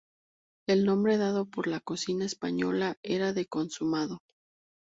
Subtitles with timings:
[0.67, 4.17] El nombre dado por la cocina española era de consumado.